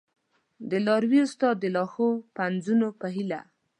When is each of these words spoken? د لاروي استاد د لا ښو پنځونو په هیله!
د 0.69 0.71
لاروي 0.85 1.19
استاد 1.25 1.55
د 1.59 1.65
لا 1.75 1.83
ښو 1.91 2.07
پنځونو 2.37 2.87
په 2.99 3.07
هیله! 3.15 3.39